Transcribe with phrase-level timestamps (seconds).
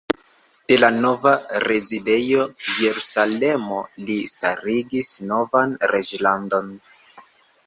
[0.69, 1.33] De la nova
[1.65, 2.45] rezidejo
[2.85, 6.75] Jerusalemo li starigis novan reĝlandon.